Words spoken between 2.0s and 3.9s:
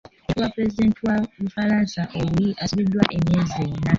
oluyi asibiddwa emyezi ena.